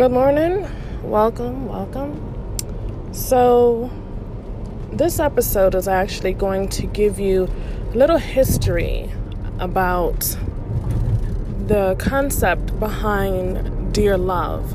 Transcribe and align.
Good 0.00 0.12
morning. 0.12 0.66
Welcome, 1.02 1.66
welcome. 1.66 3.12
So, 3.12 3.90
this 4.90 5.20
episode 5.20 5.74
is 5.74 5.88
actually 5.88 6.32
going 6.32 6.70
to 6.70 6.86
give 6.86 7.20
you 7.20 7.50
a 7.92 7.94
little 7.94 8.16
history 8.16 9.10
about 9.58 10.20
the 11.66 11.96
concept 11.98 12.80
behind 12.80 13.92
Dear 13.92 14.16
Love. 14.16 14.74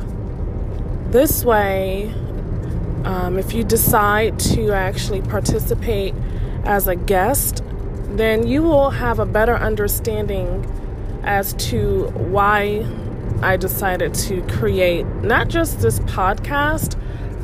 This 1.11 1.43
way, 1.43 2.13
um, 3.03 3.39
if 3.39 3.51
you 3.51 3.63
decide 3.63 4.37
to 4.53 4.73
actually 4.73 5.23
participate 5.23 6.13
as 6.65 6.87
a 6.87 6.95
guest, 6.95 7.63
then 8.09 8.45
you 8.45 8.61
will 8.61 8.91
have 8.91 9.17
a 9.17 9.25
better 9.25 9.55
understanding 9.55 10.71
as 11.23 11.53
to 11.71 12.09
why 12.09 12.85
I 13.41 13.57
decided 13.57 14.13
to 14.15 14.41
create 14.47 15.05
not 15.23 15.47
just 15.47 15.81
this 15.81 15.99
podcast, 15.99 16.99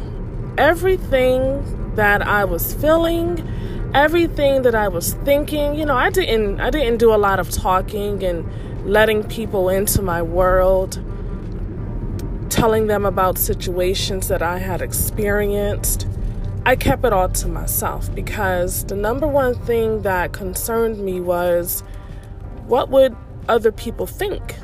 everything 0.58 1.96
that 1.96 2.26
I 2.26 2.46
was 2.46 2.74
feeling, 2.74 3.46
everything 3.94 4.62
that 4.62 4.76
I 4.76 4.88
was 4.88 5.14
thinking. 5.26 5.76
You 5.76 5.86
know, 5.86 5.96
I 5.96 6.10
didn't 6.10 6.62
I 6.62 6.70
didn't 6.70 6.98
do 7.00 7.14
a 7.14 7.18
lot 7.18 7.40
of 7.40 7.50
talking 7.50 8.24
and 8.24 8.50
letting 8.90 9.24
people 9.26 9.68
into 9.68 10.02
my 10.02 10.22
world, 10.22 11.02
telling 12.50 12.88
them 12.88 13.06
about 13.06 13.38
situations 13.38 14.30
that 14.30 14.42
I 14.42 14.60
had 14.60 14.82
experienced. 14.82 16.08
I 16.66 16.78
kept 16.78 17.04
it 17.04 17.12
all 17.12 17.28
to 17.28 17.48
myself 17.50 18.14
because 18.16 18.86
the 18.86 18.96
number 18.96 19.28
one 19.28 19.56
thing 19.66 20.04
that 20.04 20.32
concerned 20.32 21.00
me 21.00 21.20
was 21.20 21.84
what 22.68 22.90
would 22.90 23.16
other 23.50 23.72
people 23.72 24.06
think 24.06 24.56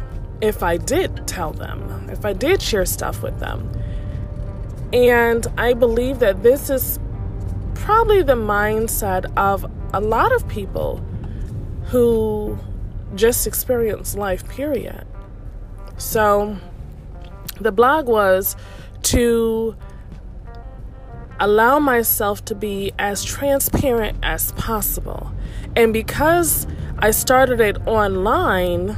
if 0.41 0.63
I 0.63 0.77
did 0.77 1.27
tell 1.27 1.51
them, 1.51 2.09
if 2.09 2.25
I 2.25 2.33
did 2.33 2.61
share 2.61 2.85
stuff 2.85 3.21
with 3.21 3.39
them. 3.39 3.71
And 4.93 5.45
I 5.57 5.73
believe 5.73 6.19
that 6.19 6.43
this 6.43 6.69
is 6.69 6.99
probably 7.73 8.21
the 8.21 8.35
mindset 8.35 9.31
of 9.37 9.69
a 9.93 9.99
lot 9.99 10.31
of 10.31 10.47
people 10.47 11.03
who 11.85 12.57
just 13.15 13.47
experience 13.47 14.15
life, 14.15 14.47
period. 14.47 15.05
So 15.97 16.57
the 17.59 17.71
blog 17.71 18.07
was 18.07 18.55
to 19.03 19.75
allow 21.39 21.79
myself 21.79 22.43
to 22.45 22.55
be 22.55 22.91
as 22.97 23.23
transparent 23.23 24.17
as 24.23 24.51
possible. 24.53 25.31
And 25.75 25.93
because 25.93 26.65
I 26.99 27.11
started 27.11 27.59
it 27.59 27.85
online, 27.85 28.97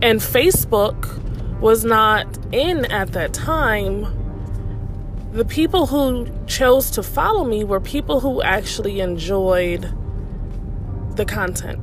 and 0.00 0.20
Facebook 0.20 1.20
was 1.60 1.84
not 1.84 2.26
in 2.52 2.84
at 2.86 3.12
that 3.12 3.32
time. 3.34 4.06
The 5.32 5.44
people 5.44 5.86
who 5.86 6.28
chose 6.46 6.90
to 6.92 7.02
follow 7.02 7.44
me 7.44 7.64
were 7.64 7.80
people 7.80 8.20
who 8.20 8.40
actually 8.42 9.00
enjoyed 9.00 9.92
the 11.16 11.24
content. 11.24 11.80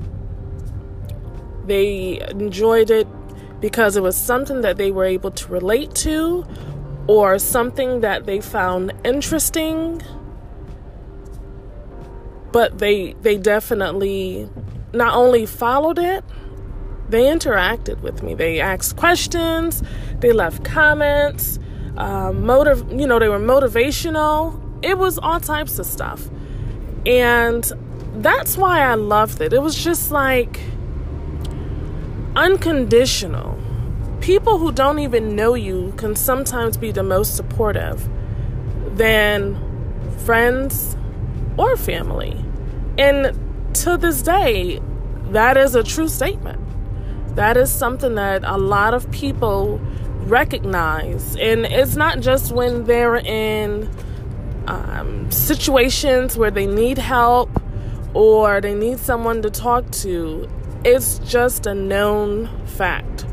They 1.68 2.22
enjoyed 2.30 2.90
it 2.90 3.08
because 3.60 3.98
it 3.98 4.02
was 4.02 4.16
something 4.16 4.62
that 4.62 4.78
they 4.78 4.92
were 4.92 5.06
able 5.06 5.32
to 5.32 5.48
relate 5.52 5.94
to 5.96 6.46
or 7.08 7.38
something 7.38 8.02
that 8.02 8.26
they 8.26 8.40
found 8.40 8.94
interesting 9.04 10.02
but 12.52 12.80
they 12.80 13.14
they 13.22 13.38
definitely 13.38 14.50
not 14.94 15.16
only 15.16 15.46
followed 15.46 16.00
it, 16.00 16.24
they 17.10 17.24
interacted 17.24 18.02
with 18.02 18.24
me. 18.24 18.34
They 18.34 18.60
asked 18.60 18.96
questions, 18.96 19.84
they 20.20 20.32
left 20.32 20.64
comments, 20.64 21.60
uh, 21.98 22.32
you 22.34 23.08
know, 23.08 23.20
they 23.20 23.30
were 23.30 23.40
motivational. 23.40 24.60
It 24.82 24.98
was 24.98 25.20
all 25.20 25.40
types 25.40 25.78
of 25.78 25.86
stuff. 25.86 26.30
And 27.06 27.70
that's 28.16 28.58
why 28.58 28.80
I 28.80 28.96
loved 28.96 29.42
it. 29.42 29.54
It 29.54 29.62
was 29.62 29.76
just 29.76 30.12
like 30.12 30.60
unconditional. 32.36 33.58
People 34.22 34.58
who 34.58 34.72
don't 34.72 35.00
even 35.00 35.36
know 35.36 35.54
you 35.54 35.94
can 35.98 36.16
sometimes 36.16 36.78
be 36.78 36.92
the 36.92 37.04
most 37.04 37.36
supportive 37.36 38.08
than 38.96 39.58
friends 40.20 40.96
or 41.58 41.76
family. 41.76 42.44
And 42.98 43.38
to 43.76 43.98
this 43.98 44.22
day, 44.22 44.80
that 45.32 45.58
is 45.58 45.76
a 45.76 45.84
true 45.84 46.08
statement. 46.08 46.60
That 47.36 47.58
is 47.58 47.72
something 47.72 48.16
that 48.16 48.44
a 48.44 48.58
lot 48.58 48.94
of 48.94 49.10
people 49.12 49.80
recognize. 50.24 51.36
And 51.38 51.66
it's 51.66 51.96
not 51.96 52.20
just 52.20 52.52
when 52.52 52.84
they're 52.84 53.18
in 53.18 53.90
um, 54.68 55.30
situations 55.32 56.38
where 56.38 56.52
they 56.52 56.68
need 56.68 56.98
help 56.98 57.50
or 58.14 58.62
they 58.62 58.74
need 58.74 59.00
someone 59.00 59.42
to 59.42 59.50
talk 59.50 59.90
to, 59.92 60.50
it's 60.84 61.20
just 61.20 61.66
a 61.66 61.74
known 61.74 62.50
fact. 62.66 63.26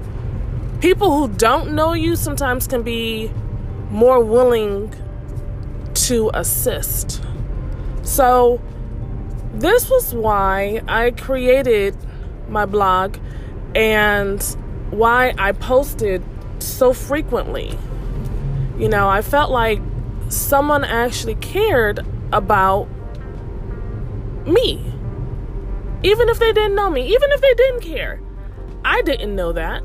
People 0.81 1.17
who 1.17 1.35
don't 1.35 1.73
know 1.73 1.93
you 1.93 2.15
sometimes 2.15 2.67
can 2.67 2.83
be 2.83 3.33
more 3.91 4.23
willing 4.23 4.95
to 5.95 6.31
assist. 6.35 7.23
So, 8.03 8.61
this 9.61 9.91
was 9.91 10.15
why 10.15 10.83
I 10.87 11.11
created 11.11 11.97
my 12.49 12.65
blog 12.65 13.19
and 13.75 14.43
why 14.91 15.35
I 15.37 15.53
posted 15.53 16.23
so 16.61 16.93
frequently. 16.93 17.77
You 18.79 18.89
know, 18.89 19.09
I 19.09 19.23
felt 19.23 19.51
like 19.51 19.81
someone 20.29 20.85
actually 20.85 21.35
cared 21.37 22.07
about 22.33 22.89
me. 24.47 24.93
Even 26.03 26.29
if 26.29 26.39
they 26.39 26.53
didn't 26.53 26.77
know 26.77 26.91
me, 26.91 27.13
even 27.13 27.33
if 27.33 27.41
they 27.41 27.55
didn't 27.55 27.81
care. 27.81 28.21
I 28.85 29.03
didn't 29.03 29.35
know 29.35 29.53
that. 29.53 29.83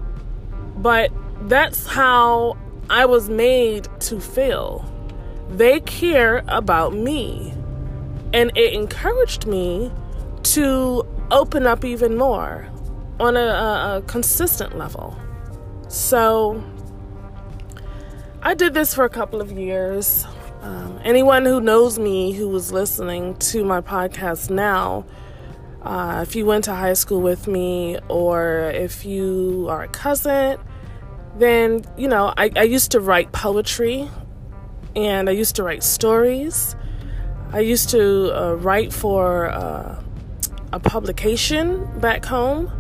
But 0.78 1.12
that's 1.50 1.88
how 1.88 2.58
I 2.90 3.06
was 3.06 3.30
made 3.30 3.88
to 4.02 4.20
feel. 4.20 4.90
They 5.50 5.80
care 5.80 6.44
about 6.48 6.94
me. 6.94 7.54
And 8.34 8.52
it 8.58 8.74
encouraged 8.74 9.46
me 9.46 9.92
to 10.44 11.06
open 11.32 11.66
up 11.66 11.86
even 11.86 12.18
more 12.18 12.68
on 13.20 13.38
a, 13.38 13.40
a, 13.40 13.98
a 13.98 14.02
consistent 14.08 14.78
level. 14.78 15.18
So 15.88 16.64
I 18.42 18.56
did 18.56 18.74
this 18.74 18.94
for 18.94 19.06
a 19.06 19.10
couple 19.10 19.40
of 19.40 19.52
years. 19.52 20.26
Um, 20.62 21.00
anyone 21.04 21.46
who 21.46 21.62
knows 21.62 22.00
me 22.00 22.34
who 22.34 22.50
was 22.50 22.72
listening 22.72 23.36
to 23.38 23.64
my 23.64 23.82
podcast 23.82 24.50
now, 24.50 25.06
uh, 25.82 26.20
if 26.28 26.36
you 26.36 26.46
went 26.46 26.64
to 26.66 26.74
high 26.74 26.94
school 26.94 27.22
with 27.22 27.48
me 27.48 28.00
or 28.10 28.72
if 28.74 29.06
you 29.06 29.68
are 29.70 29.84
a 29.84 29.88
cousin, 29.88 30.58
then, 31.38 31.84
you 31.98 32.08
know, 32.08 32.34
I, 32.38 32.52
I 32.56 32.64
used 32.64 32.92
to 32.92 33.00
write 33.00 33.32
poetry 33.32 34.10
and 34.96 35.30
I 35.30 35.34
used 35.34 35.56
to 35.58 35.64
write 35.64 35.84
stories. 35.84 36.76
I 37.54 37.60
used 37.60 37.90
to 37.92 38.36
uh, 38.36 38.54
write 38.56 38.92
for 38.92 39.52
uh, 39.52 40.02
a 40.72 40.80
publication 40.80 42.00
back 42.00 42.26
home. 42.26 42.72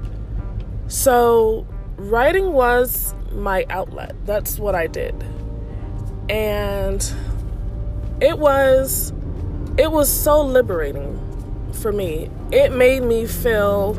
So, 0.87 1.67
writing 1.95 2.53
was 2.53 3.13
my 3.31 3.67
outlet. 3.69 4.15
That's 4.25 4.57
what 4.57 4.73
I 4.73 4.87
did. 4.87 5.13
And 6.27 7.07
it 8.19 8.39
was 8.39 9.13
it 9.77 9.91
was 9.91 10.09
so 10.09 10.41
liberating 10.41 11.19
for 11.73 11.91
me. 11.91 12.31
It 12.51 12.71
made 12.71 13.03
me 13.03 13.27
feel 13.27 13.93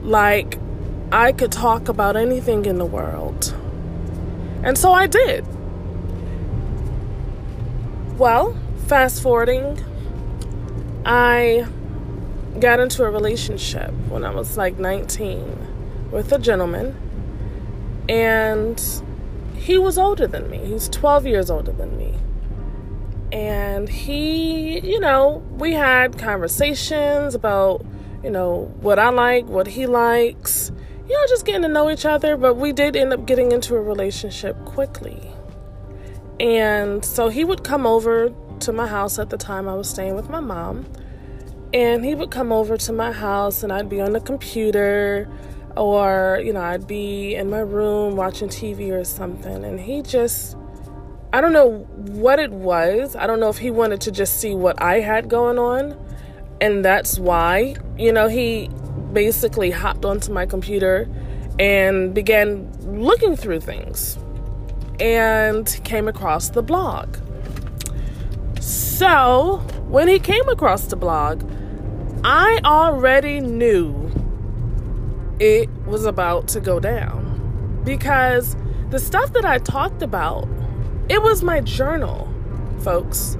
like 0.00 0.58
I 1.10 1.32
could 1.32 1.52
talk 1.52 1.88
about 1.88 2.16
anything 2.16 2.64
in 2.64 2.78
the 2.78 2.86
world. 2.86 3.54
And 4.62 4.78
so 4.78 4.92
I 4.92 5.06
did. 5.06 5.44
Well, 8.16 8.56
fast 8.92 9.22
forwarding, 9.22 9.82
I 11.06 11.66
got 12.60 12.78
into 12.78 13.04
a 13.04 13.10
relationship 13.10 13.90
when 14.10 14.22
I 14.22 14.28
was 14.34 14.58
like 14.58 14.78
19 14.78 16.10
with 16.10 16.30
a 16.30 16.38
gentleman, 16.38 16.94
and 18.06 18.78
he 19.56 19.78
was 19.78 19.96
older 19.96 20.26
than 20.26 20.50
me. 20.50 20.58
He's 20.58 20.90
12 20.90 21.26
years 21.26 21.50
older 21.50 21.72
than 21.72 21.96
me. 21.96 22.18
And 23.32 23.88
he, 23.88 24.80
you 24.80 25.00
know, 25.00 25.42
we 25.52 25.72
had 25.72 26.18
conversations 26.18 27.34
about, 27.34 27.86
you 28.22 28.28
know, 28.28 28.70
what 28.82 28.98
I 28.98 29.08
like, 29.08 29.46
what 29.46 29.68
he 29.68 29.86
likes, 29.86 30.70
you 31.08 31.14
know, 31.14 31.26
just 31.30 31.46
getting 31.46 31.62
to 31.62 31.68
know 31.68 31.88
each 31.88 32.04
other. 32.04 32.36
But 32.36 32.56
we 32.56 32.72
did 32.72 32.94
end 32.94 33.14
up 33.14 33.24
getting 33.24 33.52
into 33.52 33.74
a 33.74 33.80
relationship 33.80 34.62
quickly. 34.66 35.32
And 36.38 37.02
so 37.02 37.30
he 37.30 37.42
would 37.42 37.64
come 37.64 37.86
over 37.86 38.34
to 38.62 38.72
my 38.72 38.86
house 38.86 39.18
at 39.18 39.30
the 39.30 39.36
time 39.36 39.68
I 39.68 39.74
was 39.74 39.88
staying 39.88 40.14
with 40.14 40.30
my 40.30 40.40
mom. 40.40 40.86
And 41.74 42.04
he 42.04 42.14
would 42.14 42.30
come 42.30 42.52
over 42.52 42.76
to 42.76 42.92
my 42.92 43.12
house 43.12 43.62
and 43.62 43.72
I'd 43.72 43.88
be 43.88 44.00
on 44.00 44.12
the 44.12 44.20
computer 44.20 45.28
or, 45.76 46.40
you 46.44 46.52
know, 46.52 46.60
I'd 46.60 46.86
be 46.86 47.34
in 47.34 47.48
my 47.48 47.60
room 47.60 48.16
watching 48.16 48.48
TV 48.48 48.92
or 48.92 49.04
something. 49.04 49.64
And 49.64 49.80
he 49.80 50.02
just, 50.02 50.56
I 51.32 51.40
don't 51.40 51.52
know 51.52 51.78
what 51.96 52.38
it 52.38 52.52
was. 52.52 53.16
I 53.16 53.26
don't 53.26 53.40
know 53.40 53.48
if 53.48 53.58
he 53.58 53.70
wanted 53.70 54.00
to 54.02 54.10
just 54.10 54.38
see 54.38 54.54
what 54.54 54.80
I 54.82 55.00
had 55.00 55.28
going 55.28 55.58
on. 55.58 55.98
And 56.60 56.84
that's 56.84 57.18
why, 57.18 57.74
you 57.98 58.12
know, 58.12 58.28
he 58.28 58.68
basically 59.12 59.70
hopped 59.70 60.04
onto 60.04 60.32
my 60.32 60.46
computer 60.46 61.08
and 61.58 62.14
began 62.14 62.70
looking 62.82 63.34
through 63.34 63.60
things 63.60 64.18
and 65.00 65.80
came 65.84 66.06
across 66.06 66.50
the 66.50 66.62
blog. 66.62 67.16
So, 69.02 69.56
when 69.88 70.06
he 70.06 70.20
came 70.20 70.48
across 70.48 70.84
the 70.84 70.94
blog, 70.94 71.42
I 72.22 72.60
already 72.64 73.40
knew 73.40 74.08
it 75.40 75.68
was 75.86 76.04
about 76.04 76.46
to 76.50 76.60
go 76.60 76.78
down 76.78 77.80
because 77.82 78.54
the 78.90 79.00
stuff 79.00 79.32
that 79.32 79.44
I 79.44 79.58
talked 79.58 80.02
about, 80.02 80.48
it 81.08 81.20
was 81.20 81.42
my 81.42 81.58
journal, 81.62 82.32
folks. 82.84 83.36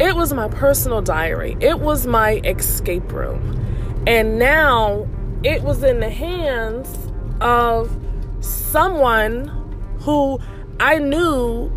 It 0.00 0.16
was 0.16 0.32
my 0.32 0.48
personal 0.48 1.00
diary. 1.00 1.56
It 1.60 1.78
was 1.78 2.04
my 2.04 2.40
escape 2.44 3.12
room. 3.12 4.02
And 4.04 4.36
now 4.36 5.06
it 5.44 5.62
was 5.62 5.84
in 5.84 6.00
the 6.00 6.10
hands 6.10 6.92
of 7.40 7.96
someone 8.40 9.46
who 10.00 10.40
I 10.80 10.98
knew 10.98 11.70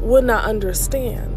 would 0.00 0.24
not 0.24 0.44
understand. 0.46 1.35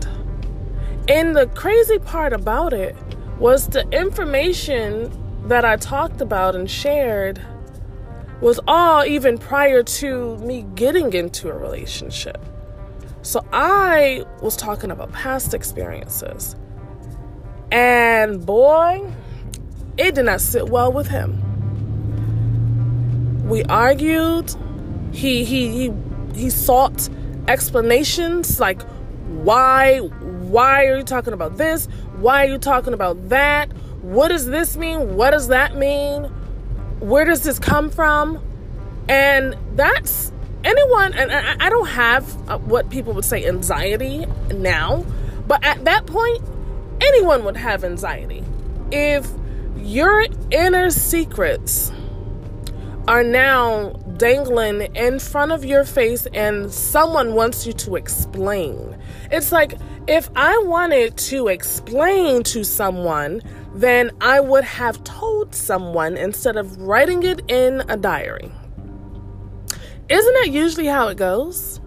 And 1.09 1.35
the 1.35 1.47
crazy 1.47 1.97
part 1.97 2.33
about 2.33 2.71
it 2.71 2.95
was 3.39 3.67
the 3.67 3.81
information 3.89 5.11
that 5.47 5.65
I 5.65 5.75
talked 5.75 6.21
about 6.21 6.55
and 6.55 6.69
shared 6.69 7.41
was 8.41 8.59
all 8.67 9.03
even 9.03 9.39
prior 9.39 9.81
to 9.81 10.37
me 10.37 10.67
getting 10.75 11.11
into 11.13 11.49
a 11.49 11.57
relationship. 11.57 12.37
So 13.23 13.43
I 13.51 14.23
was 14.41 14.55
talking 14.55 14.91
about 14.91 15.11
past 15.11 15.55
experiences. 15.55 16.55
And 17.71 18.45
boy, 18.45 19.11
it 19.97 20.13
did 20.13 20.25
not 20.25 20.41
sit 20.41 20.69
well 20.69 20.93
with 20.93 21.07
him. 21.07 21.41
We 23.49 23.63
argued. 23.63 24.53
He 25.11 25.43
he 25.43 25.69
he 25.71 25.93
he 26.35 26.49
sought 26.51 27.09
explanations 27.47 28.59
like 28.59 28.83
why 29.43 30.01
why 30.49 30.85
are 30.87 30.97
you 30.97 31.03
talking 31.03 31.33
about 31.33 31.57
this? 31.57 31.85
Why 32.17 32.45
are 32.45 32.49
you 32.49 32.57
talking 32.57 32.93
about 32.93 33.29
that? 33.29 33.71
What 34.01 34.29
does 34.29 34.47
this 34.47 34.75
mean? 34.77 35.15
What 35.15 35.31
does 35.31 35.49
that 35.49 35.75
mean? 35.75 36.23
Where 36.99 37.23
does 37.23 37.43
this 37.43 37.59
come 37.59 37.89
from? 37.89 38.43
And 39.07 39.55
that's 39.75 40.31
anyone, 40.63 41.13
and 41.13 41.31
I, 41.31 41.69
don't 41.69 41.87
have 41.87 42.49
uh, 42.49 42.57
what 42.57 42.89
people 42.89 43.13
would 43.13 43.25
say 43.25 43.45
anxiety 43.45 44.25
now, 44.51 45.05
but 45.47 45.63
at 45.63 45.85
that 45.85 46.05
point, 46.05 46.41
anyone 47.01 47.43
would 47.45 47.57
have 47.57 47.83
anxiety. 47.83 48.43
If 48.91 49.27
your 49.77 50.25
inner 50.51 50.89
secrets 50.89 51.91
are 53.07 53.23
now 53.23 53.99
dangling 54.19 54.81
in 54.95 55.17
front 55.17 55.51
of 55.51 55.65
your 55.65 55.83
face 55.83 56.27
and 56.33 56.71
someone 56.71 57.33
wants 57.33 57.65
you 57.65 57.73
to 57.73 57.95
explain. 57.95 58.95
It's 59.31 59.51
like 59.51 59.73
if 60.07 60.29
I 60.35 60.57
wanted 60.59 61.17
to 61.17 61.47
explain 61.47 62.43
to 62.43 62.63
someone, 62.63 63.41
then 63.73 64.11
I 64.21 64.41
would 64.41 64.65
have 64.65 65.03
told 65.03 65.55
someone 65.55 66.17
instead 66.17 66.57
of 66.57 66.77
writing 66.77 67.23
it 67.23 67.41
in 67.47 67.81
a 67.87 67.95
diary. 67.95 68.51
Isn't 70.09 70.33
that 70.33 70.49
usually 70.51 70.87
how 70.87 71.07
it 71.07 71.17
goes? 71.17 71.79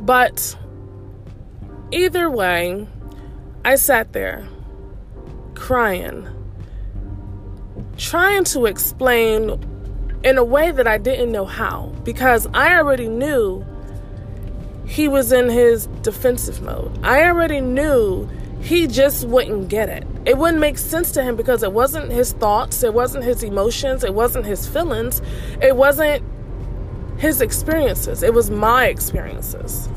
But 0.00 0.56
either 1.92 2.28
way, 2.30 2.88
I 3.64 3.76
sat 3.76 4.12
there 4.12 4.48
crying, 5.54 6.26
trying 7.96 8.44
to 8.44 8.66
explain 8.66 9.69
in 10.22 10.38
a 10.38 10.44
way 10.44 10.70
that 10.70 10.86
I 10.86 10.98
didn't 10.98 11.32
know 11.32 11.44
how 11.44 11.92
because 12.04 12.46
I 12.52 12.76
already 12.76 13.08
knew 13.08 13.64
he 14.86 15.08
was 15.08 15.32
in 15.32 15.48
his 15.48 15.86
defensive 16.02 16.62
mode. 16.62 16.98
I 17.04 17.24
already 17.24 17.60
knew 17.60 18.28
he 18.60 18.86
just 18.86 19.26
wouldn't 19.26 19.68
get 19.68 19.88
it. 19.88 20.06
It 20.26 20.36
wouldn't 20.36 20.58
make 20.58 20.76
sense 20.76 21.12
to 21.12 21.22
him 21.22 21.36
because 21.36 21.62
it 21.62 21.72
wasn't 21.72 22.10
his 22.10 22.32
thoughts, 22.32 22.82
it 22.82 22.92
wasn't 22.92 23.24
his 23.24 23.42
emotions, 23.42 24.04
it 24.04 24.12
wasn't 24.12 24.44
his 24.44 24.66
feelings, 24.66 25.22
it 25.62 25.76
wasn't 25.76 26.22
his 27.18 27.40
experiences, 27.40 28.22
it 28.22 28.34
was 28.34 28.50
my 28.50 28.86
experiences. 28.86 29.88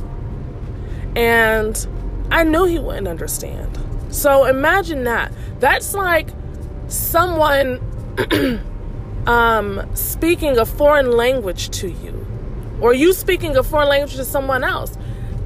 And 1.16 1.86
I 2.32 2.44
knew 2.44 2.66
he 2.66 2.80
wouldn't 2.80 3.08
understand. 3.08 3.78
So 4.10 4.46
imagine 4.46 5.04
that. 5.04 5.34
That's 5.60 5.94
like 5.94 6.30
someone 6.88 7.82
um, 9.28 9.90
speaking 9.96 10.58
a 10.58 10.66
foreign 10.66 11.12
language 11.12 11.70
to 11.80 11.90
you 11.90 12.26
or 12.82 12.94
you 12.94 13.14
speaking 13.14 13.56
a 13.56 13.64
foreign 13.64 13.90
language 13.90 14.16
to 14.16 14.26
someone 14.26 14.64
else. 14.64 14.98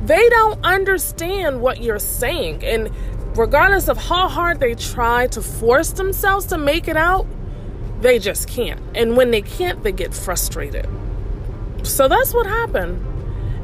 They 0.04 0.30
don't 0.30 0.64
understand 0.66 1.62
what 1.62 1.82
you're 1.82 2.00
saying. 2.00 2.64
And 2.64 2.90
regardless 3.38 3.88
of 3.88 3.98
how 3.98 4.28
hard 4.28 4.60
they 4.60 4.74
try 4.74 5.28
to 5.28 5.42
force 5.42 5.92
themselves 5.92 6.48
to 6.48 6.58
make 6.58 6.88
it 6.88 6.98
out, 6.98 7.28
they 8.02 8.20
just 8.20 8.48
can't. 8.48 8.82
And 8.96 9.18
when 9.18 9.32
they 9.32 9.42
can't, 9.42 9.84
they 9.84 9.92
get 9.92 10.14
frustrated. 10.14 10.88
So 11.84 12.08
that's 12.08 12.34
what 12.34 12.48
happened. 12.48 13.06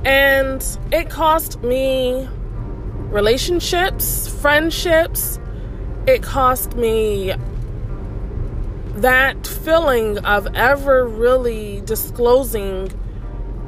And 0.05 0.63
it 0.91 1.09
cost 1.09 1.61
me 1.63 2.27
relationships, 3.09 4.27
friendships. 4.27 5.39
It 6.05 6.21
cost 6.21 6.75
me 6.75 7.33
that 8.95 9.47
feeling 9.47 10.19
of 10.19 10.47
ever 10.55 11.05
really 11.05 11.81
disclosing 11.85 12.91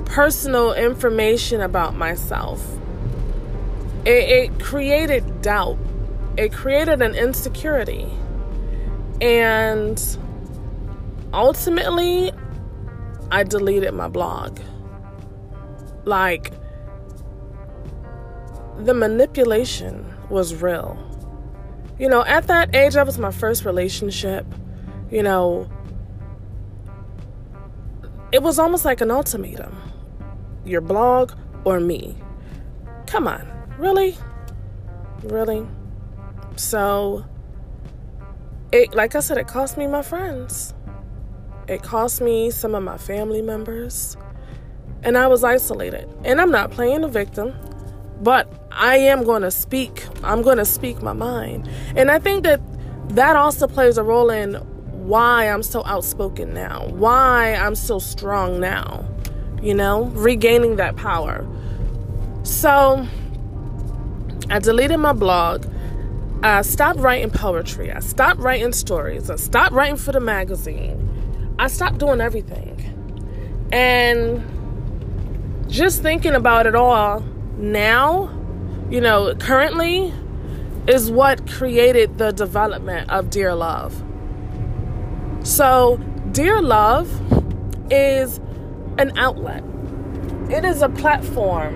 personal 0.06 0.74
information 0.74 1.62
about 1.62 1.96
myself. 1.96 2.64
It, 4.06 4.30
it 4.30 4.60
created 4.60 5.42
doubt, 5.42 5.78
it 6.38 6.54
created 6.54 7.02
an 7.02 7.16
insecurity. 7.16 8.08
And 9.20 10.02
ultimately, 11.34 12.32
I 13.32 13.44
deleted 13.44 13.94
my 13.94 14.08
blog. 14.08 14.60
Like, 16.04 16.52
the 18.78 18.94
manipulation 18.94 20.06
was 20.30 20.62
real. 20.62 21.02
You 21.98 22.10
know, 22.10 22.24
at 22.26 22.48
that 22.48 22.76
age, 22.76 22.94
that 22.94 23.06
was 23.06 23.18
my 23.18 23.32
first 23.32 23.66
relationship. 23.66 24.46
You 25.12 25.24
know, 25.24 25.70
it 28.32 28.42
was 28.42 28.60
almost 28.60 28.86
like 28.86 29.02
an 29.02 29.12
ultimatum 29.12 29.76
your 30.66 30.82
blog 30.82 31.32
or 31.64 31.80
me. 31.80 32.16
Come 33.08 33.28
on, 33.28 33.48
really? 33.78 34.18
Really? 35.24 35.66
So, 36.56 37.26
it 38.72 38.94
like 38.94 39.16
I 39.16 39.20
said, 39.20 39.38
it 39.38 39.48
cost 39.48 39.78
me 39.78 39.88
my 39.88 40.02
friends. 40.02 40.74
It 41.68 41.82
cost 41.82 42.22
me 42.22 42.52
some 42.52 42.76
of 42.76 42.84
my 42.84 42.98
family 42.98 43.42
members. 43.42 44.18
And 45.04 45.18
I 45.18 45.28
was 45.28 45.44
isolated. 45.44 46.10
And 46.24 46.42
I'm 46.42 46.52
not 46.52 46.72
playing 46.72 47.02
the 47.02 47.08
victim, 47.08 47.54
but 48.22 48.68
I 48.72 48.98
am 48.98 49.24
going 49.24 49.44
to 49.44 49.52
speak. 49.52 50.06
I'm 50.24 50.42
going 50.42 50.58
to 50.58 50.66
speak 50.66 51.02
my 51.02 51.14
mind. 51.14 51.70
And 51.96 52.10
I 52.10 52.18
think 52.20 52.44
that 52.44 52.60
that 53.10 53.36
also 53.36 53.68
plays 53.68 53.98
a 53.98 54.04
role 54.04 54.32
in 54.32 54.56
why 55.08 55.50
I'm 55.50 55.64
so 55.64 55.84
outspoken 55.86 56.54
now, 56.54 56.88
why 56.90 57.54
I'm 57.54 57.76
so 57.76 58.00
strong 58.00 58.60
now 58.60 59.06
you 59.66 59.74
know, 59.74 60.06
regaining 60.14 60.76
that 60.76 60.96
power. 60.96 61.46
So 62.44 63.08
I 64.50 64.60
deleted 64.60 65.00
my 65.00 65.12
blog. 65.12 65.66
I 66.44 66.62
stopped 66.62 67.00
writing 67.00 67.32
poetry. 67.32 67.92
I 67.92 68.00
stopped 68.00 68.40
writing 68.40 68.72
stories. 68.74 69.32
I 69.32 69.38
stopped 69.38 69.74
writing 69.74 69.98
for 69.98 70.12
the 70.12 70.20
magazine. 70.20 71.56
I 71.58 71.68
stopped 71.68 71.98
doing 71.98 72.22
everything. 72.22 72.74
And 73.72 74.44
just 75.68 76.04
thinking 76.04 76.36
about 76.36 76.68
it 76.68 76.76
all 76.76 77.22
now, 77.58 78.30
you 78.92 79.02
know, 79.02 79.34
currently 79.36 80.14
is 80.88 81.10
what 81.10 81.50
created 81.50 82.20
the 82.20 82.32
development 82.32 83.10
of 83.10 83.32
Dear 83.32 83.56
Love. 83.56 84.04
So, 85.46 85.98
Dear 86.32 86.60
Love 86.60 87.08
is 87.92 88.40
an 88.98 89.16
outlet, 89.16 89.64
it 90.50 90.66
is 90.66 90.82
a 90.82 90.90
platform 90.90 91.76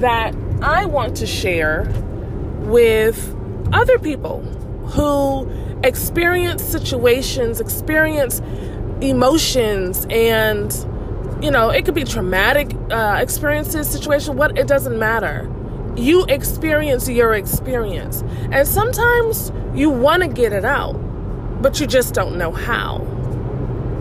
that 0.00 0.34
I 0.62 0.86
want 0.86 1.14
to 1.18 1.26
share 1.26 1.84
with 2.60 3.36
other 3.74 3.98
people 3.98 4.40
who 4.86 5.46
experience 5.84 6.64
situations, 6.64 7.60
experience 7.60 8.40
emotions, 9.02 10.06
and 10.08 10.72
you 11.44 11.50
know, 11.50 11.68
it 11.68 11.84
could 11.84 11.94
be 11.94 12.04
traumatic 12.04 12.74
uh, 12.90 13.18
experiences, 13.20 13.86
situation. 13.86 14.38
What 14.38 14.56
it 14.56 14.66
doesn't 14.66 14.98
matter. 14.98 15.46
You 15.94 16.24
experience 16.24 17.06
your 17.06 17.34
experience, 17.34 18.22
and 18.50 18.66
sometimes 18.66 19.52
you 19.74 19.90
want 19.90 20.22
to 20.22 20.28
get 20.28 20.54
it 20.54 20.64
out, 20.64 20.96
but 21.60 21.80
you 21.80 21.86
just 21.86 22.14
don't 22.14 22.36
know 22.36 22.52
how, 22.52 22.98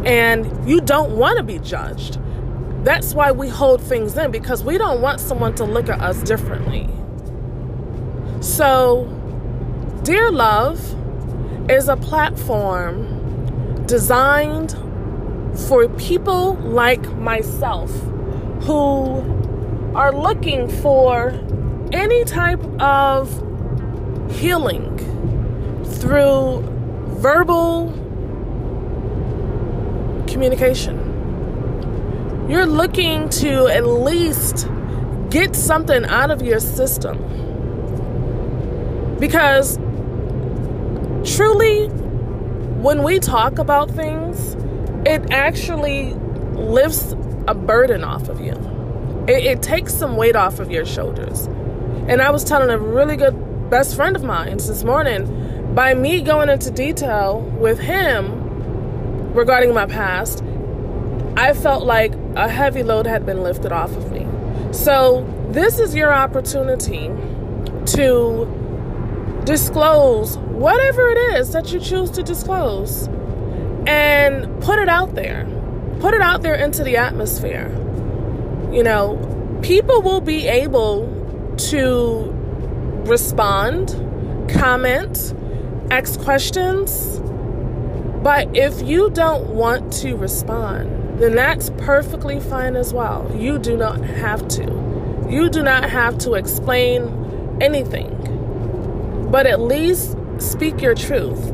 and 0.05 0.69
you 0.69 0.81
don't 0.81 1.17
want 1.17 1.37
to 1.37 1.43
be 1.43 1.59
judged. 1.59 2.19
That's 2.83 3.13
why 3.13 3.31
we 3.31 3.49
hold 3.49 3.81
things 3.81 4.17
in 4.17 4.31
because 4.31 4.63
we 4.63 4.77
don't 4.77 5.01
want 5.01 5.19
someone 5.19 5.55
to 5.55 5.65
look 5.65 5.89
at 5.89 5.99
us 5.99 6.21
differently. 6.23 6.87
So, 8.41 9.05
Dear 10.03 10.31
Love 10.31 10.79
is 11.69 11.89
a 11.89 11.97
platform 11.97 13.85
designed 13.87 14.71
for 15.67 15.89
people 15.89 16.53
like 16.55 17.01
myself 17.17 17.91
who 18.61 19.19
are 19.95 20.13
looking 20.13 20.69
for 20.69 21.33
any 21.91 22.23
type 22.25 22.63
of 22.79 23.29
healing 24.31 24.95
through 25.99 26.76
verbal 27.17 27.91
communication. 30.27 31.07
You're 32.49 32.65
looking 32.65 33.27
to 33.29 33.67
at 33.67 33.85
least 33.85 34.67
get 35.29 35.55
something 35.55 36.05
out 36.05 36.31
of 36.31 36.41
your 36.41 36.59
system. 36.59 37.17
Because 39.19 39.77
truly, 41.35 41.87
when 41.87 43.03
we 43.03 43.19
talk 43.19 43.59
about 43.59 43.89
things, 43.91 44.55
it 45.05 45.31
actually 45.31 46.13
lifts 46.53 47.13
a 47.47 47.55
burden 47.55 48.03
off 48.03 48.29
of 48.29 48.39
you. 48.39 48.53
It, 49.27 49.43
it, 49.43 49.61
takes 49.61 49.93
some 49.93 50.15
weight 50.15 50.35
off 50.35 50.59
of 50.59 50.71
your 50.71 50.85
shoulders. 50.85 51.47
And 52.07 52.21
I 52.21 52.29
was 52.29 52.43
telling 52.43 52.69
a 52.69 52.77
really 52.77 53.17
good 53.17 53.69
best 53.69 53.95
friend 53.95 54.15
of 54.15 54.23
mine 54.23 54.57
this 54.57 54.83
morning, 54.83 55.25
by 55.73 55.93
me 55.93 56.21
going 56.21 56.49
into 56.49 56.71
detail 56.71 57.41
with 57.41 57.79
him 57.79 59.33
regarding 59.33 59.73
my 59.73 59.85
past, 59.85 60.43
I 61.35 61.53
felt 61.53 61.85
like 61.85 62.13
a 62.35 62.49
heavy 62.49 62.83
load 62.83 63.05
had 63.05 63.25
been 63.25 63.43
lifted 63.43 63.71
off 63.71 63.91
of 63.95 64.11
me. 64.11 64.25
So, 64.73 65.25
this 65.51 65.79
is 65.79 65.95
your 65.95 66.13
opportunity 66.13 67.09
to 67.85 69.41
disclose 69.45 70.37
whatever 70.37 71.07
it 71.07 71.17
is 71.35 71.51
that 71.53 71.71
you 71.71 71.79
choose 71.79 72.11
to 72.11 72.23
disclose 72.23 73.07
and 73.87 74.61
put 74.61 74.79
it 74.79 74.89
out 74.89 75.15
there. 75.15 75.45
Put 75.99 76.13
it 76.13 76.21
out 76.21 76.41
there 76.41 76.55
into 76.55 76.83
the 76.83 76.97
atmosphere. 76.97 77.69
You 78.71 78.83
know, 78.83 79.59
people 79.61 80.01
will 80.01 80.21
be 80.21 80.47
able 80.47 81.07
to 81.69 82.31
respond, 83.05 83.89
comment, 84.49 85.33
ask 85.91 86.19
questions. 86.21 87.19
But 88.23 88.55
if 88.55 88.81
you 88.81 89.09
don't 89.11 89.49
want 89.49 89.93
to 89.93 90.15
respond, 90.15 91.21
then 91.21 91.35
that's 91.35 91.69
perfectly 91.77 92.39
fine 92.39 92.75
as 92.75 92.93
well. 92.93 93.31
You 93.35 93.57
do 93.57 93.77
not 93.77 94.01
have 94.01 94.47
to. 94.49 95.27
You 95.29 95.49
do 95.49 95.63
not 95.63 95.89
have 95.89 96.17
to 96.19 96.33
explain 96.33 97.57
anything. 97.61 99.27
But 99.31 99.45
at 99.45 99.59
least 99.59 100.15
speak 100.39 100.81
your 100.81 100.95
truth. 100.95 101.53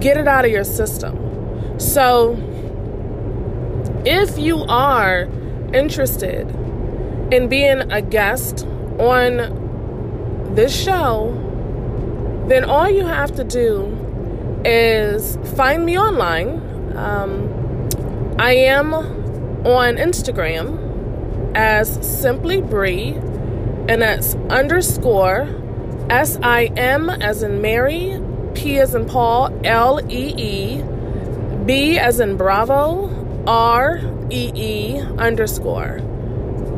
Get 0.00 0.16
it 0.16 0.28
out 0.28 0.44
of 0.44 0.50
your 0.50 0.64
system. 0.64 1.78
So, 1.78 2.36
if 4.04 4.38
you 4.38 4.62
are 4.64 5.28
interested 5.72 6.48
in 7.32 7.48
being 7.48 7.90
a 7.90 8.00
guest 8.00 8.66
on 8.98 10.54
this 10.54 10.74
show, 10.74 11.43
then 12.48 12.64
all 12.64 12.88
you 12.88 13.04
have 13.06 13.34
to 13.36 13.44
do 13.44 14.62
is 14.64 15.38
find 15.56 15.84
me 15.84 15.98
online. 15.98 16.96
Um, 16.96 17.88
I 18.38 18.52
am 18.54 18.94
on 18.94 19.96
Instagram 19.96 21.52
as 21.54 21.88
Simplee 22.06 22.60
Bree, 22.60 23.10
and 23.88 24.02
that's 24.02 24.34
underscore 24.50 25.48
S 26.10 26.38
I 26.42 26.64
M 26.76 27.08
as 27.08 27.42
in 27.42 27.62
Mary, 27.62 28.20
P 28.54 28.78
as 28.78 28.94
in 28.94 29.06
Paul, 29.06 29.58
L 29.64 30.00
E 30.10 30.34
E, 30.36 30.82
B 31.64 31.98
as 31.98 32.20
in 32.20 32.36
Bravo, 32.36 33.44
R 33.46 34.00
E 34.30 34.52
E 34.54 35.00
underscore. 35.18 36.00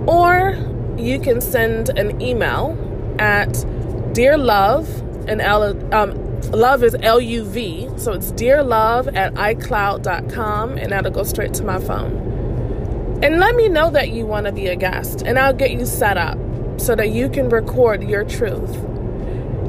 Or 0.07 0.57
you 0.97 1.19
can 1.19 1.41
send 1.41 1.89
an 1.91 2.21
email 2.23 2.77
at 3.19 3.65
Dear 4.13 4.39
Love, 4.39 4.89
and 5.29 5.41
L, 5.41 5.95
um, 5.95 6.41
love 6.51 6.83
is 6.83 6.97
L 7.03 7.21
U 7.21 7.45
V, 7.45 7.89
so 7.97 8.13
it's 8.13 8.31
Dear 8.33 8.63
Love 8.63 9.09
at 9.09 9.35
iCloud.com, 9.35 10.79
and 10.79 10.93
that'll 10.93 11.13
go 11.13 11.25
straight 11.25 11.55
to 11.55 11.65
my 11.65 11.79
phone. 11.79 13.21
And 13.23 13.41
let 13.41 13.55
me 13.57 13.69
know 13.69 13.91
that 13.91 14.11
you 14.11 14.27
want 14.27 14.47
to 14.47 14.53
be 14.53 14.67
a 14.67 14.77
guest, 14.77 15.23
and 15.23 15.39
I'll 15.39 15.55
get 15.55 15.71
you 15.71 15.87
set 15.87 16.17
up 16.19 16.39
so 16.79 16.95
that 16.95 17.11
you 17.11 17.29
can 17.29 17.49
record 17.49 18.03
your 18.03 18.25
truth. 18.25 18.77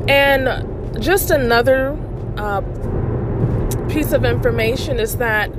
And 0.10 1.02
just 1.02 1.32
another 1.32 1.98
uh, 2.38 2.62
piece 3.90 4.12
of 4.12 4.26
information 4.26 5.00
is 5.00 5.18
that 5.18 5.50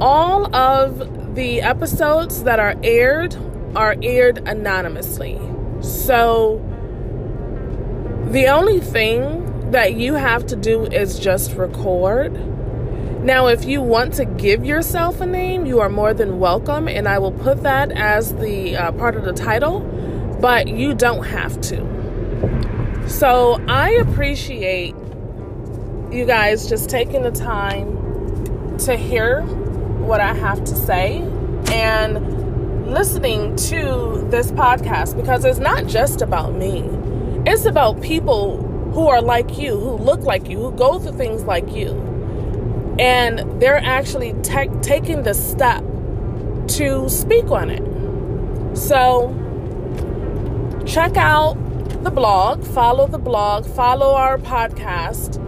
all 0.00 0.54
of 0.54 1.34
the 1.34 1.62
episodes 1.62 2.42
that 2.44 2.58
are 2.58 2.74
aired 2.82 3.36
are 3.74 3.96
aired 4.02 4.46
anonymously. 4.48 5.40
So 5.80 6.58
the 8.30 8.46
only 8.46 8.78
thing 8.78 9.70
that 9.72 9.94
you 9.94 10.14
have 10.14 10.46
to 10.46 10.56
do 10.56 10.84
is 10.84 11.18
just 11.18 11.54
record. 11.56 12.32
Now, 13.24 13.48
if 13.48 13.64
you 13.64 13.82
want 13.82 14.14
to 14.14 14.24
give 14.24 14.64
yourself 14.64 15.20
a 15.20 15.26
name, 15.26 15.66
you 15.66 15.80
are 15.80 15.88
more 15.88 16.14
than 16.14 16.38
welcome, 16.38 16.88
and 16.88 17.08
I 17.08 17.18
will 17.18 17.32
put 17.32 17.64
that 17.64 17.90
as 17.90 18.34
the 18.36 18.76
uh, 18.76 18.92
part 18.92 19.16
of 19.16 19.24
the 19.24 19.32
title, 19.32 19.80
but 20.40 20.68
you 20.68 20.94
don't 20.94 21.24
have 21.24 21.60
to. 21.62 23.08
So 23.08 23.60
I 23.66 23.90
appreciate 23.90 24.94
you 26.12 26.24
guys 26.24 26.68
just 26.68 26.88
taking 26.88 27.22
the 27.22 27.32
time 27.32 28.78
to 28.78 28.96
hear 28.96 29.42
what 29.42 30.20
I 30.20 30.34
have 30.34 30.62
to 30.64 30.76
say 30.76 31.18
and 31.72 32.86
listening 32.86 33.56
to 33.56 34.26
this 34.30 34.52
podcast 34.52 35.16
because 35.16 35.44
it's 35.44 35.58
not 35.58 35.86
just 35.86 36.22
about 36.22 36.54
me. 36.54 36.99
It's 37.46 37.64
about 37.64 38.00
people 38.02 38.58
who 38.92 39.08
are 39.08 39.22
like 39.22 39.58
you, 39.58 39.78
who 39.78 39.96
look 39.96 40.22
like 40.22 40.48
you, 40.48 40.58
who 40.58 40.72
go 40.72 40.98
through 40.98 41.16
things 41.16 41.44
like 41.44 41.74
you. 41.74 41.92
And 42.98 43.60
they're 43.60 43.78
actually 43.78 44.34
te- 44.42 44.68
taking 44.82 45.22
the 45.22 45.32
step 45.32 45.82
to 46.68 47.08
speak 47.08 47.46
on 47.50 47.70
it. 47.70 48.76
So, 48.76 49.34
check 50.86 51.16
out 51.16 51.54
the 52.04 52.10
blog, 52.10 52.64
follow 52.64 53.06
the 53.06 53.18
blog, 53.18 53.66
follow 53.66 54.14
our 54.14 54.38
podcast, 54.38 55.38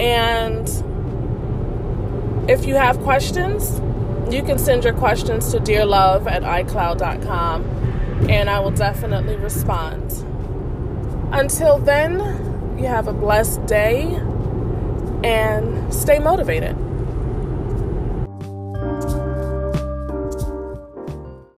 and 0.00 0.68
if 2.50 2.66
you 2.66 2.74
have 2.74 2.98
questions, 3.00 3.80
you 4.32 4.42
can 4.42 4.58
send 4.58 4.84
your 4.84 4.92
questions 4.94 5.50
to 5.52 5.58
dearlove 5.58 6.26
at 6.26 6.42
icloud.com 6.42 7.64
and 8.28 8.50
I 8.50 8.60
will 8.60 8.70
definitely 8.70 9.36
respond. 9.36 10.24
Until 11.36 11.78
then, 11.78 12.20
you 12.78 12.86
have 12.86 13.08
a 13.08 13.12
blessed 13.12 13.66
day 13.66 14.02
and 15.24 15.92
stay 15.92 16.20
motivated. 16.20 16.76